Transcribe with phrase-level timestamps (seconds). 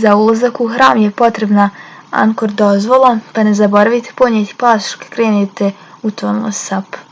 [0.00, 1.64] za ulazak u hram je potrebna
[2.20, 5.72] angkor dozvola pa ne zaboravite ponijeti pasoš kad krenete
[6.10, 7.02] u tonle sap